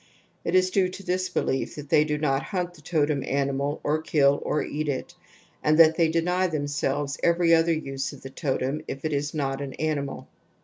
[0.43, 4.01] It is due to this belief that they do not hunt the totem animal or
[4.01, 5.13] kill or eat it,
[5.61, 9.61] and that they deny themselves every other use of the totem if it is not
[9.61, 10.27] an animal.